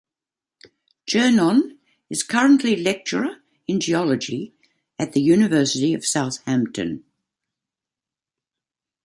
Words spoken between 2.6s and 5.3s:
lecturer in geology at the